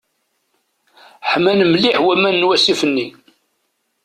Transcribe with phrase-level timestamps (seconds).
[1.31, 3.07] Ḥman mliḥ waman n wasif-nni.